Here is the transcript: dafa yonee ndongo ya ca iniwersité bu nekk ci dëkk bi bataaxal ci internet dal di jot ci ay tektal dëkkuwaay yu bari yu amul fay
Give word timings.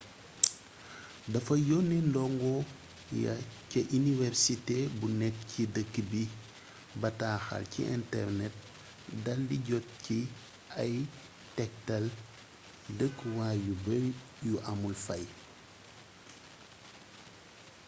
dafa 1.33 1.53
yonee 1.69 2.03
ndongo 2.09 2.51
ya 3.23 3.33
ca 3.71 3.81
iniwersité 3.97 4.77
bu 4.99 5.07
nekk 5.21 5.35
ci 5.51 5.61
dëkk 5.75 5.93
bi 6.11 6.21
bataaxal 7.01 7.63
ci 7.73 7.81
internet 7.99 8.53
dal 9.23 9.39
di 9.49 9.57
jot 9.67 9.85
ci 10.05 10.17
ay 10.83 10.93
tektal 11.57 12.05
dëkkuwaay 12.97 13.57
yu 13.65 13.73
bari 13.85 14.11
yu 14.47 14.55
amul 14.71 14.95
fay 15.05 15.23